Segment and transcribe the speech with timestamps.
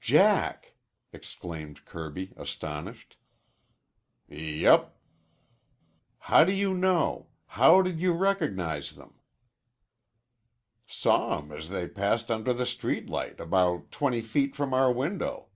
[0.00, 0.74] "Jack!"
[1.12, 3.16] exclaimed Kirby, astonished.
[4.28, 4.98] "Yep."
[6.18, 7.28] "How do you know?
[7.46, 9.20] How did you recognize them?"
[10.88, 15.50] "Saw 'em as they passed under the street light about twenty feet from our window.